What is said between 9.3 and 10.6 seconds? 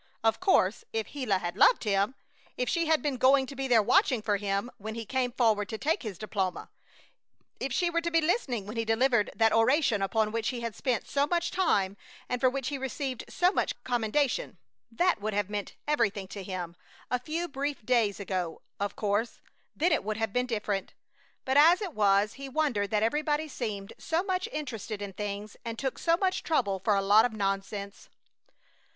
that oration upon which